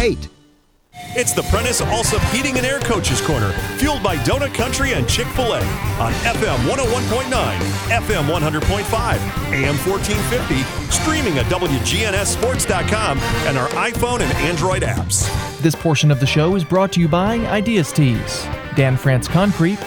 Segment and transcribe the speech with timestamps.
[0.00, 0.28] 8.
[1.12, 5.26] It's the Prentice Allsup Heating and Air Coaches Corner, fueled by Donut Country and Chick
[5.30, 5.60] oh fil A
[6.00, 14.82] on FM 101.9, FM 100.5, AM 1450, streaming at WGNSSports.com and our iPhone and Android
[14.82, 15.28] apps.
[15.58, 18.44] This portion of the show is brought to you by Ideas Tees,
[18.76, 19.78] Dan France Concrete,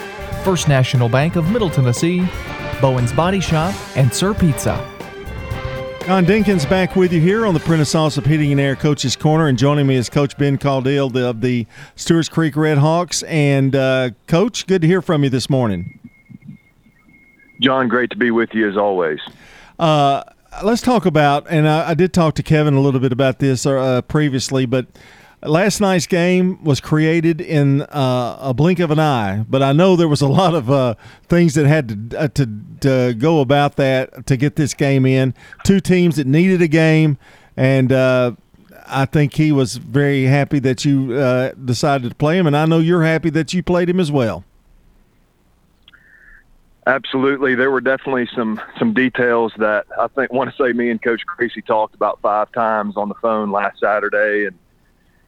[0.44, 2.28] First National Bank of Middle Tennessee,
[2.80, 4.93] Bowen's Body Shop, and Sir Pizza.
[6.06, 9.48] John Dinkins back with you here on the Prentice Allsup Heating and Air Coaches Corner,
[9.48, 11.66] and joining me is Coach Ben Caudill of the
[11.96, 13.22] Stewart's Creek Red Hawks.
[13.22, 15.98] And uh, Coach, good to hear from you this morning.
[17.62, 19.18] John, great to be with you as always.
[19.78, 20.24] Uh,
[20.62, 23.64] let's talk about, and I, I, did talk to Kevin a little bit about this
[23.64, 24.86] uh, previously, but
[25.44, 29.96] last night's game was created in uh, a blink of an eye, but I know
[29.96, 30.94] there was a lot of uh,
[31.28, 32.48] things that had to, uh, to,
[32.80, 35.34] to go about that to get this game in.
[35.64, 37.18] Two teams that needed a game,
[37.56, 38.32] and uh,
[38.86, 42.66] I think he was very happy that you uh, decided to play him, and I
[42.66, 44.44] know you're happy that you played him as well.
[46.86, 51.00] Absolutely, there were definitely some some details that I think want to say me and
[51.00, 54.58] Coach Creasy talked about five times on the phone last Saturday, and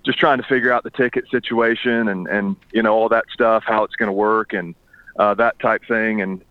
[0.07, 3.65] just trying to figure out the ticket situation and and you know all that stuff,
[3.67, 4.75] how it's going to work and
[5.19, 6.23] uh, that type thing.
[6.23, 6.43] And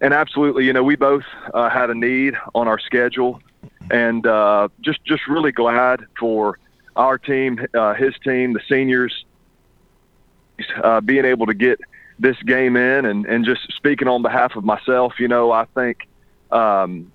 [0.00, 3.42] and absolutely, you know, we both uh, had a need on our schedule,
[3.90, 6.58] and uh, just just really glad for
[6.96, 9.24] our team, uh, his team, the seniors,
[10.82, 11.80] uh, being able to get
[12.18, 13.04] this game in.
[13.04, 16.06] And and just speaking on behalf of myself, you know, I think.
[16.50, 17.12] Um,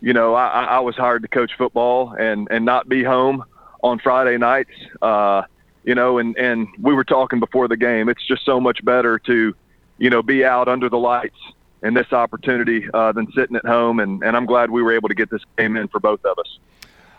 [0.00, 3.44] you know, I, I was hired to coach football and, and not be home
[3.82, 4.72] on Friday nights.
[5.00, 5.42] Uh,
[5.84, 8.08] you know, and and we were talking before the game.
[8.08, 9.54] It's just so much better to,
[9.98, 11.38] you know, be out under the lights
[11.82, 14.00] in this opportunity uh, than sitting at home.
[14.00, 16.38] And and I'm glad we were able to get this game in for both of
[16.38, 16.58] us.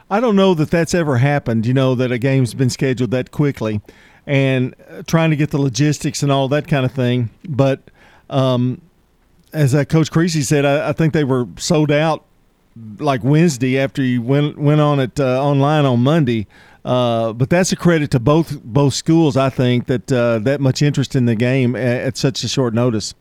[0.10, 1.66] I don't know that that's ever happened.
[1.66, 3.82] You know that a game's been scheduled that quickly,
[4.26, 7.32] and uh, trying to get the logistics and all that kind of thing.
[7.48, 7.82] But
[8.30, 8.82] um,
[9.52, 12.26] as uh, Coach Creasy said, I, I think they were sold out
[13.00, 16.48] like Wednesday after you went went on it uh, online on Monday.
[16.86, 19.38] Uh, but that's a credit to both both schools.
[19.38, 22.74] I think that uh, that much interest in the game at, at, such a short
[22.74, 23.14] notice.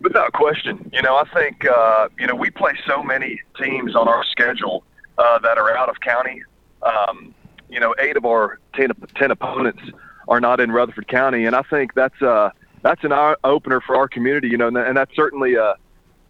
[0.00, 4.08] Without question, you know I think uh, you know we play so many teams on
[4.08, 4.84] our schedule
[5.18, 6.42] uh, that are out of county.
[6.82, 7.34] Um,
[7.68, 9.82] you know, eight of our 10, 10, opponents
[10.28, 12.50] are not in Rutherford County, and I think that's uh,
[12.82, 14.48] that's an eye opener for our community.
[14.48, 15.74] You know, and that's certainly a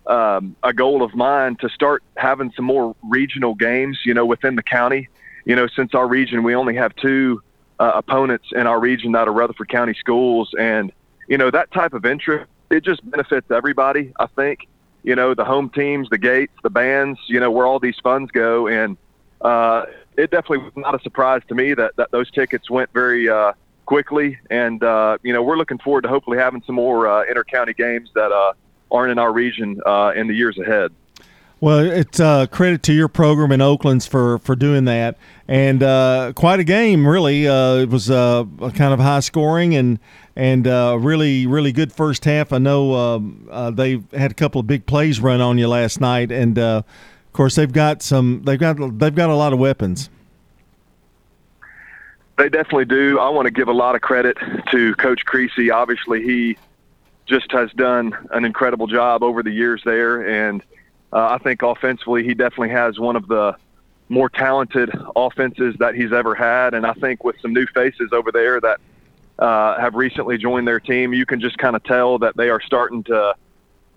[0.07, 4.57] um, a goal of mine to start having some more regional games, you know, within
[4.57, 5.09] the county.
[5.45, 7.43] You know, since our region, we only have two
[7.79, 10.51] uh, opponents in our region that are Rutherford County schools.
[10.59, 10.93] And,
[11.29, 14.67] you know, that type of interest, it just benefits everybody, I think.
[15.05, 18.33] You know, the home teams, the gates, the bands, you know, where all these funds
[18.33, 18.67] go.
[18.67, 18.97] And
[19.41, 19.85] uh,
[20.17, 23.53] it definitely was not a surprise to me that, that those tickets went very uh,
[23.85, 24.39] quickly.
[24.51, 28.11] And, uh, you know, we're looking forward to hopefully having some more uh, inter-county games
[28.17, 28.55] that, uh,
[28.91, 30.93] aren't in our region uh, in the years ahead.
[31.59, 35.17] Well, it's uh, credit to your program in Oakland's for, for doing that,
[35.49, 37.49] and uh, quite a game, really.
[37.49, 39.99] Uh, it was uh, kind of high scoring and
[40.37, 42.53] and uh, really really good first half.
[42.53, 45.99] I know um, uh, they had a couple of big plays run on you last
[45.99, 46.85] night, and of
[47.33, 50.11] course they've got some they've got they've got a lot of weapons.
[52.37, 53.19] They definitely do.
[53.19, 54.37] I want to give a lot of credit
[54.73, 55.71] to Coach Creasy.
[55.71, 56.59] Obviously, he
[57.27, 60.27] just has done an incredible job over the years there.
[60.27, 60.63] And
[61.13, 63.57] uh, I think offensively, he definitely has one of the
[64.09, 66.75] more talented offenses that he's ever had.
[66.75, 68.81] And I think with some new faces over there that
[69.39, 72.61] uh, have recently joined their team, you can just kind of tell that they are
[72.61, 73.35] starting to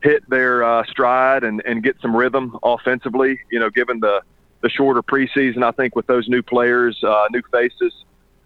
[0.02, 3.40] hit their uh, stride and, and get some rhythm offensively.
[3.52, 4.22] You know, given the
[4.62, 7.94] the shorter preseason, I think with those new players, uh, new faces,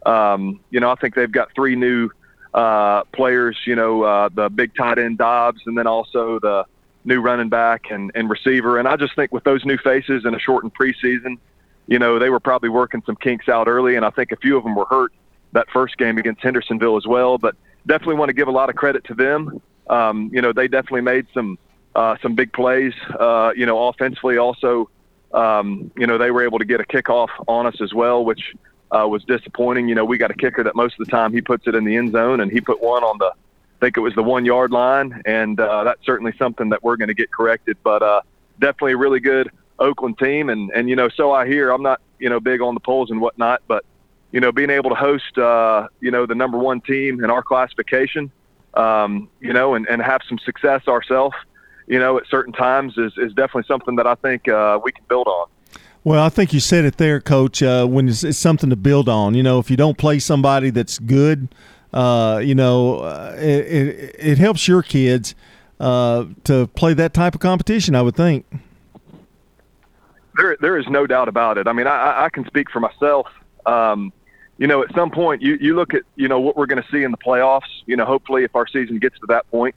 [0.05, 2.11] um, you know, I think they've got three new
[2.53, 6.65] uh, players, you know, uh, the big tight end Dobbs, and then also the
[7.05, 8.79] new running back and, and receiver.
[8.79, 11.37] And I just think with those new faces in a shortened preseason,
[11.87, 14.57] you know, they were probably working some kinks out early, and I think a few
[14.57, 15.11] of them were hurt
[15.51, 17.37] that first game against Hendersonville as well.
[17.37, 17.55] But
[17.85, 19.61] definitely want to give a lot of credit to them.
[19.87, 21.57] Um, you know, they definitely made some
[21.95, 22.93] uh, some big plays.
[23.19, 24.89] Uh, you know, offensively also,
[25.33, 28.53] um, you know, they were able to get a kickoff on us as well, which
[28.93, 29.87] uh, was disappointing.
[29.87, 31.83] You know, we got a kicker that most of the time he puts it in
[31.83, 34.45] the end zone, and he put one on the, I think it was the one
[34.45, 37.77] yard line, and uh, that's certainly something that we're going to get corrected.
[37.83, 38.21] But uh,
[38.59, 39.49] definitely a really good
[39.79, 41.71] Oakland team, and and you know, so I hear.
[41.71, 43.83] I'm not you know big on the polls and whatnot, but
[44.31, 47.43] you know, being able to host uh, you know the number one team in our
[47.43, 48.31] classification,
[48.73, 51.35] um, you know, and and have some success ourselves,
[51.87, 55.03] you know, at certain times is is definitely something that I think uh, we can
[55.07, 55.47] build on.
[56.05, 57.63] Well, I think you said it there, Coach.
[57.63, 60.69] Uh, when it's, it's, something to build on, you know, if you don't play somebody
[60.69, 61.47] that's good,
[61.93, 65.33] uh, you know, uh, it, it, it, helps your kids
[65.79, 67.95] uh, to play that type of competition.
[67.95, 68.45] I would think.
[70.35, 71.67] There, there is no doubt about it.
[71.67, 73.27] I mean, I, I can speak for myself.
[73.65, 74.11] Um,
[74.57, 76.89] you know, at some point, you, you look at you know what we're going to
[76.89, 77.61] see in the playoffs.
[77.85, 79.73] You know, hopefully, if our season gets to that point,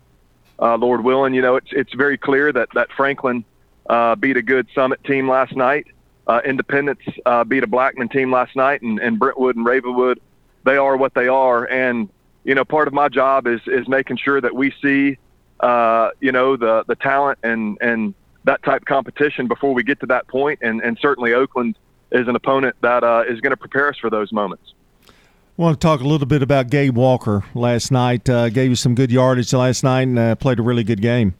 [0.58, 3.44] uh, Lord willing, you know, it's it's very clear that that Franklin
[3.88, 5.86] uh, beat a good Summit team last night
[6.26, 10.20] uh, Independence uh, beat a Blackman team last night, and, and Brentwood and Ravenwood,
[10.64, 11.64] they are what they are.
[11.64, 12.08] And
[12.44, 15.18] you know, part of my job is is making sure that we see,
[15.60, 18.14] uh, you know, the the talent and and
[18.44, 20.60] that type of competition before we get to that point.
[20.62, 21.76] And and certainly Oakland
[22.12, 24.74] is an opponent that uh, is going to prepare us for those moments.
[25.08, 28.28] I want to talk a little bit about Gabe Walker last night.
[28.28, 31.34] Uh, gave you some good yardage last night and uh, played a really good game.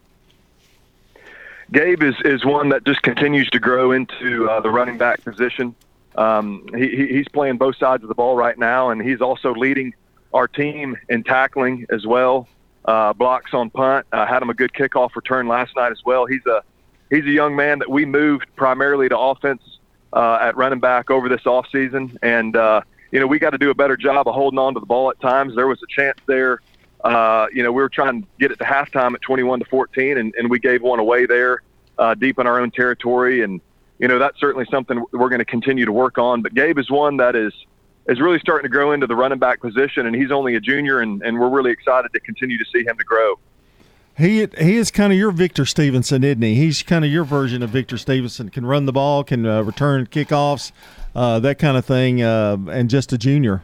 [1.73, 5.75] Gabe is, is one that just continues to grow into uh, the running back position.
[6.17, 9.95] Um, he, he's playing both sides of the ball right now, and he's also leading
[10.33, 12.49] our team in tackling as well.
[12.85, 14.07] Uh, blocks on punt.
[14.13, 16.25] Uh, had him a good kickoff return last night as well.
[16.25, 16.63] He's a
[17.11, 19.79] he's a young man that we moved primarily to offense
[20.13, 22.17] uh, at running back over this offseason.
[22.23, 22.81] and uh,
[23.11, 25.11] you know we got to do a better job of holding on to the ball
[25.11, 25.57] at times.
[25.57, 26.61] There was a chance there
[27.07, 30.19] uh, you know, we were trying to get it to halftime at 21 to 14,
[30.19, 31.63] and, and we gave one away there,
[31.99, 33.43] uh, deep in our own territory.
[33.43, 33.61] And
[33.99, 36.43] you know, that's certainly something we're going to continue to work on.
[36.43, 37.53] But Gabe is one that is
[38.09, 41.01] is really starting to grow into the running back position, and he's only a junior,
[41.01, 43.39] and, and we're really excited to continue to see him to grow.
[44.17, 46.55] He he is kind of your Victor Stevenson, isn't he?
[46.55, 48.49] He's kind of your version of Victor Stevenson.
[48.49, 50.73] Can run the ball, can uh, return kickoffs,
[51.15, 53.63] uh, that kind of thing, uh, and just a junior.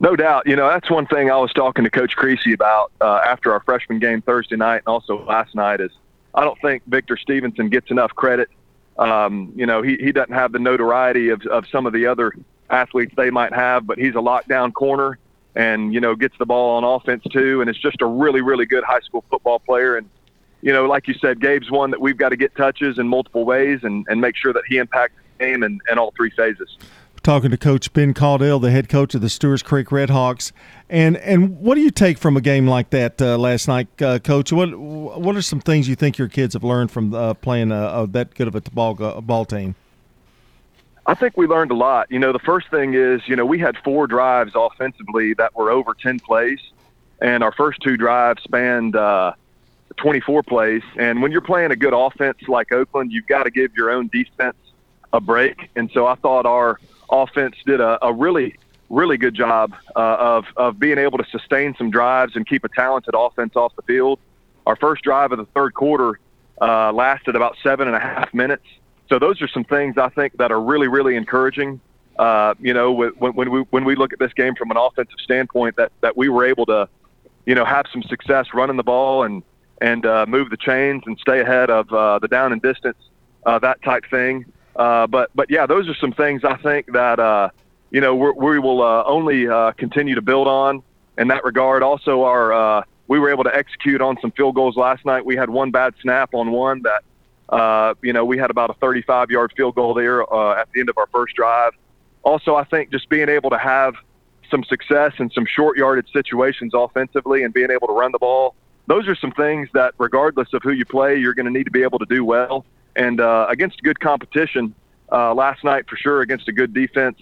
[0.00, 0.46] No doubt.
[0.46, 3.60] You know, that's one thing I was talking to Coach Creasy about uh, after our
[3.60, 5.90] freshman game Thursday night and also last night is
[6.34, 8.48] I don't think Victor Stevenson gets enough credit.
[8.98, 12.32] Um, you know, he, he doesn't have the notoriety of, of some of the other
[12.70, 15.18] athletes they might have, but he's a lockdown corner
[15.54, 17.60] and, you know, gets the ball on offense too.
[17.60, 19.96] And it's just a really, really good high school football player.
[19.96, 20.08] And,
[20.60, 23.44] you know, like you said, Gabe's one that we've got to get touches in multiple
[23.44, 26.76] ways and, and make sure that he impacts the game in, in all three phases
[27.24, 30.52] talking to Coach Ben Caudill, the head coach of the Stewart's Creek Redhawks.
[30.88, 34.20] And and what do you take from a game like that uh, last night, uh,
[34.20, 34.52] Coach?
[34.52, 38.06] What what are some things you think your kids have learned from uh, playing a,
[38.10, 39.74] that good of a ball ball team?
[41.06, 42.10] I think we learned a lot.
[42.10, 45.70] You know, the first thing is, you know, we had four drives offensively that were
[45.70, 46.60] over ten plays,
[47.20, 48.94] and our first two drives spanned.
[48.94, 49.32] Uh,
[49.96, 50.82] 24 plays.
[50.96, 54.08] And when you're playing a good offense like Oakland, you've got to give your own
[54.08, 54.56] defense
[55.14, 55.70] a break.
[55.76, 56.78] And so I thought our
[57.08, 58.56] offense did a, a really,
[58.90, 62.68] really good job uh, of, of being able to sustain some drives and keep a
[62.68, 64.18] talented offense off the field.
[64.66, 66.18] Our first drive of the third quarter
[66.60, 68.66] uh, lasted about seven and a half minutes.
[69.08, 71.80] So those are some things I think that are really, really encouraging.
[72.18, 75.18] Uh, you know, when, when we when we look at this game from an offensive
[75.22, 76.88] standpoint, that that we were able to,
[77.44, 79.42] you know, have some success running the ball and
[79.80, 82.96] and uh, move the chains and stay ahead of uh, the down and distance,
[83.44, 84.44] uh, that type thing.
[84.76, 87.50] Uh, but but yeah, those are some things I think that uh,
[87.90, 90.82] you know we will uh, only uh, continue to build on
[91.16, 91.82] in that regard.
[91.82, 95.24] Also, our uh, we were able to execute on some field goals last night.
[95.24, 99.30] We had one bad snap on one that you know we had about a 35
[99.30, 101.72] yard field goal there at the end of our first drive.
[102.22, 103.94] Also, I think just being able to have
[104.50, 108.54] some success in some short yarded situations offensively and being able to run the ball.
[108.86, 111.70] Those are some things that, regardless of who you play, you're going to need to
[111.70, 114.74] be able to do well and uh, against good competition
[115.10, 117.20] uh, last night for sure against a good defense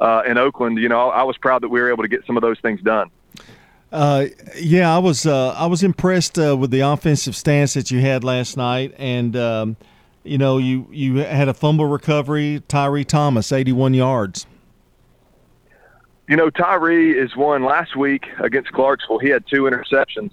[0.00, 0.78] uh, in Oakland.
[0.78, 2.80] You know, I was proud that we were able to get some of those things
[2.82, 3.10] done.
[3.92, 4.26] Uh,
[4.58, 8.24] yeah, I was uh, I was impressed uh, with the offensive stance that you had
[8.24, 9.76] last night, and um,
[10.24, 12.62] you know you you had a fumble recovery.
[12.68, 14.46] Tyree Thomas, eighty one yards.
[16.26, 19.18] You know, Tyree is one last week against Clarksville.
[19.18, 20.30] He had two interceptions,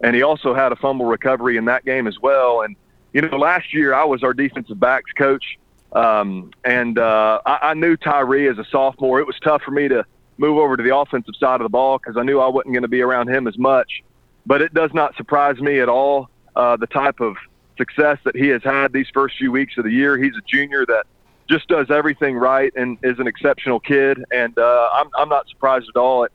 [0.00, 2.60] and he also had a fumble recovery in that game as well.
[2.60, 2.76] And
[3.12, 5.58] you know, last year I was our defensive backs coach,
[5.92, 9.20] um, and uh, I, I knew Tyree as a sophomore.
[9.20, 10.04] It was tough for me to
[10.38, 12.82] move over to the offensive side of the ball because I knew I wasn't going
[12.82, 14.02] to be around him as much.
[14.46, 17.36] But it does not surprise me at all uh, the type of
[17.76, 20.16] success that he has had these first few weeks of the year.
[20.16, 21.06] He's a junior that
[21.48, 25.88] just does everything right and is an exceptional kid, and uh, I'm I'm not surprised
[25.94, 26.30] at all at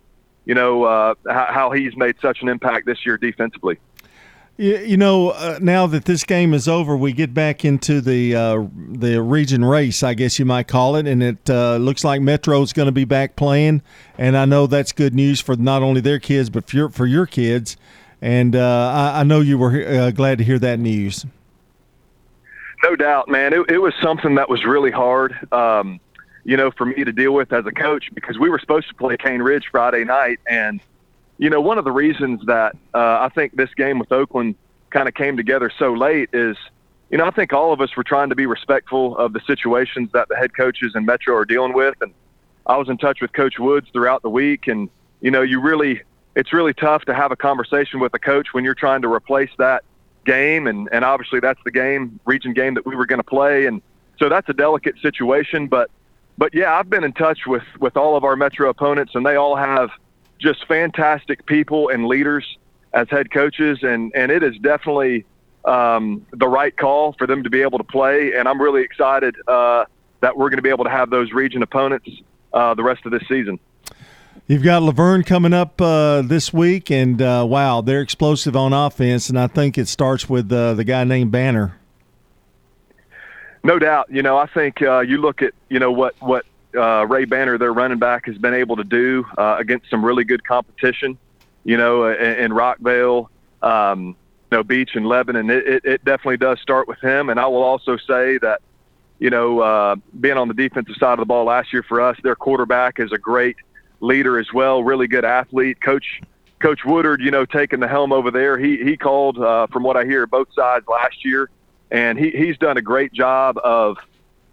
[0.46, 3.80] you know uh, how, how he's made such an impact this year defensively.
[4.58, 8.66] You know, uh, now that this game is over, we get back into the uh,
[8.74, 12.72] the region race, I guess you might call it, and it uh, looks like Metro's
[12.72, 13.82] going to be back playing,
[14.18, 17.06] and I know that's good news for not only their kids but for your, for
[17.06, 17.76] your kids,
[18.22, 21.26] and uh, I, I, know you were uh, glad to hear that news.
[22.82, 23.52] No doubt, man.
[23.52, 26.00] It, it was something that was really hard, um,
[26.46, 28.96] you know, for me to deal with as a coach because we were supposed to
[28.96, 30.80] play Cane Ridge Friday night, and
[31.38, 34.56] you know, one of the reasons that uh, I think this game with Oakland
[34.90, 36.56] kind of came together so late is,
[37.10, 40.10] you know, I think all of us were trying to be respectful of the situations
[40.14, 42.14] that the head coaches in Metro are dealing with, and
[42.66, 44.90] I was in touch with Coach Woods throughout the week, and
[45.22, 46.02] you know, you really,
[46.36, 49.52] it's really tough to have a conversation with a coach when you're trying to replace
[49.58, 49.84] that
[50.26, 53.66] game, and and obviously that's the game, region game that we were going to play,
[53.66, 53.82] and
[54.18, 55.90] so that's a delicate situation, but.
[56.38, 59.38] But yeah, I've been in touch with with all of our Metro opponents, and they
[59.38, 59.90] all have
[60.40, 62.58] just fantastic people and leaders
[62.94, 65.26] as head coaches, and and it is definitely
[65.66, 68.34] um, the right call for them to be able to play.
[68.34, 69.86] And I'm really excited uh,
[70.22, 72.10] that we're going to be able to have those region opponents
[72.54, 73.60] uh, the rest of this season.
[74.48, 78.74] You've got La Vergne coming up uh, this week, and uh, wow, they're explosive on
[78.74, 81.80] offense, and I think it starts with uh, the guy named Banner.
[83.64, 84.06] No doubt.
[84.12, 87.58] You know, I think uh, you look at you know what what uh, Ray Banner,
[87.58, 91.18] their running back, has been able to do uh, against some really good competition.
[91.64, 93.28] You know, in, in Rockvale,
[93.62, 94.16] um,
[94.52, 95.50] you know, Beech and Lebanon.
[95.50, 98.62] It, it, it definitely does start with him, and I will also say that
[99.20, 102.18] you know, uh, being on the defensive side of the ball last year for us,
[102.24, 103.56] their quarterback is a great
[104.02, 105.82] leader as well, really good athlete.
[105.82, 106.22] Coach
[106.60, 108.58] Coach Woodard, you know, taking the helm over there.
[108.58, 111.50] He he called, uh, from what I hear, both sides last year,
[111.92, 113.98] and he he's done a great job of,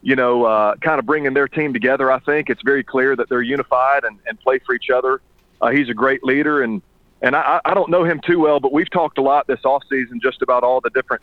[0.02, 2.10] you know, uh, kind of bringing their team together.
[2.10, 5.20] I think it's very clear that they're unified and, and play for each other.
[5.60, 6.82] Uh, he's a great leader, and
[7.22, 9.84] and I, I don't know him too well, but we've talked a lot this off
[9.88, 11.22] season just about all the different,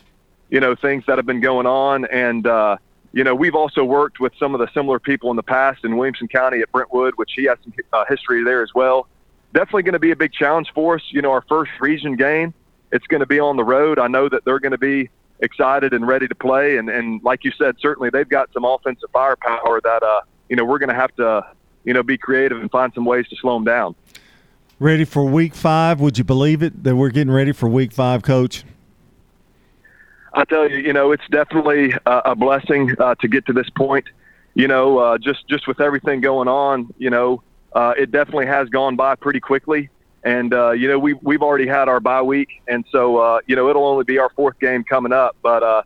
[0.49, 2.77] you know, things that have been going on, and uh,
[3.11, 5.97] you know, we've also worked with some of the similar people in the past in
[5.97, 9.07] Williamson County at Brentwood, which he has some uh, history there as well.
[9.53, 11.01] Definitely going to be a big challenge for us.
[11.09, 12.53] You know, our first region game,
[12.91, 13.99] it's going to be on the road.
[13.99, 15.09] I know that they're going to be
[15.41, 16.77] excited and ready to play.
[16.77, 20.65] And, and like you said, certainly they've got some offensive firepower that, uh, you know,
[20.65, 21.45] we're going to have to,
[21.83, 23.95] you know, be creative and find some ways to slow them down.
[24.79, 25.99] Ready for week five?
[25.99, 28.63] Would you believe it that we're getting ready for week five, coach?
[30.33, 33.69] I tell you, you know, it's definitely a, a blessing uh, to get to this
[33.71, 34.05] point.
[34.53, 37.43] You know, uh, just just with everything going on, you know,
[37.73, 39.89] uh, it definitely has gone by pretty quickly.
[40.23, 43.55] And uh, you know, we we've already had our bye week, and so uh, you
[43.55, 45.37] know, it'll only be our fourth game coming up.
[45.41, 45.83] But uh,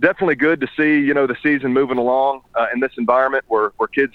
[0.00, 3.72] definitely good to see, you know, the season moving along uh, in this environment where
[3.76, 4.14] where kids,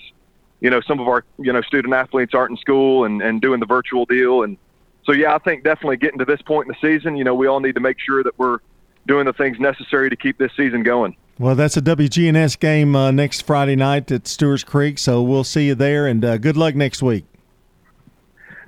[0.60, 3.60] you know, some of our you know student athletes aren't in school and and doing
[3.60, 4.58] the virtual deal, and
[5.06, 7.48] so yeah, I think definitely getting to this point in the season, you know, we
[7.48, 8.60] all need to make sure that we're
[9.08, 11.16] doing the things necessary to keep this season going.
[11.40, 15.68] Well, that's a WGNS game uh, next Friday night at Stewart's Creek, so we'll see
[15.68, 17.26] you there, and uh, good luck next week.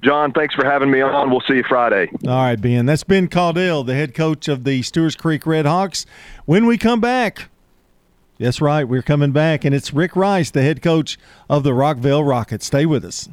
[0.03, 1.29] John, thanks for having me on.
[1.29, 2.09] We'll see you Friday.
[2.27, 2.87] All right, Ben.
[2.87, 6.05] That's Ben Caudill, the head coach of the Stewart's Creek Red Hawks.
[6.45, 7.49] When we come back,
[8.39, 12.27] that's right, we're coming back, and it's Rick Rice, the head coach of the Rockvale
[12.27, 12.65] Rockets.
[12.65, 13.29] Stay with us.